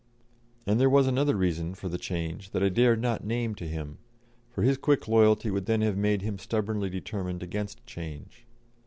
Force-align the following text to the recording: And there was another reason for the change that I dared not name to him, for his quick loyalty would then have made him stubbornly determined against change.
And 0.65 0.79
there 0.79 0.89
was 0.89 1.05
another 1.05 1.35
reason 1.35 1.75
for 1.75 1.87
the 1.87 1.99
change 1.99 2.53
that 2.53 2.63
I 2.63 2.69
dared 2.69 2.99
not 3.03 3.23
name 3.23 3.53
to 3.53 3.67
him, 3.67 3.99
for 4.49 4.63
his 4.63 4.75
quick 4.75 5.07
loyalty 5.07 5.51
would 5.51 5.67
then 5.67 5.81
have 5.81 5.95
made 5.95 6.23
him 6.23 6.39
stubbornly 6.39 6.89
determined 6.89 7.43
against 7.43 7.85
change. 7.85 8.47